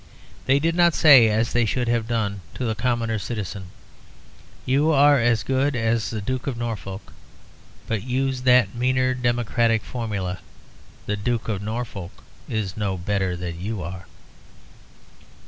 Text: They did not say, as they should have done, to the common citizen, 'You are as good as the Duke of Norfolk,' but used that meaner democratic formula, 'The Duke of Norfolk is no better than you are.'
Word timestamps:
They 0.47 0.57
did 0.57 0.73
not 0.73 0.95
say, 0.95 1.29
as 1.29 1.53
they 1.53 1.63
should 1.63 1.87
have 1.87 2.07
done, 2.07 2.41
to 2.55 2.65
the 2.65 2.73
common 2.73 3.19
citizen, 3.19 3.65
'You 4.65 4.91
are 4.91 5.19
as 5.19 5.43
good 5.43 5.75
as 5.75 6.09
the 6.09 6.21
Duke 6.21 6.47
of 6.47 6.57
Norfolk,' 6.57 7.13
but 7.85 8.01
used 8.01 8.43
that 8.45 8.73
meaner 8.73 9.13
democratic 9.13 9.83
formula, 9.83 10.39
'The 11.05 11.17
Duke 11.17 11.47
of 11.49 11.61
Norfolk 11.61 12.23
is 12.49 12.75
no 12.75 12.97
better 12.97 13.37
than 13.37 13.61
you 13.61 13.83
are.' 13.83 14.07